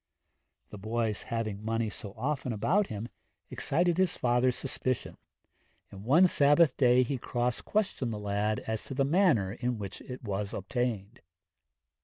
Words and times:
The 0.71 0.79
boy's 0.79 1.21
having 1.29 1.63
money 1.63 1.91
so 1.91 2.15
often 2.17 2.51
about 2.51 2.87
him 2.87 3.07
excited 3.51 3.99
his 3.99 4.17
father's 4.17 4.55
suspicion, 4.55 5.15
and 5.91 6.03
one 6.03 6.25
Sabbath 6.25 6.75
day 6.75 7.03
he 7.03 7.19
cross 7.19 7.61
questioned 7.61 8.11
the 8.11 8.17
lad 8.17 8.61
as 8.61 8.83
to 8.85 8.95
the 8.95 9.05
manner 9.05 9.53
in 9.53 9.77
which 9.77 10.01
it 10.01 10.23
was 10.23 10.55
obtained. 10.55 11.21